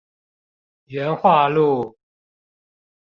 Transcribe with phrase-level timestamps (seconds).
[0.85, 1.95] 元化路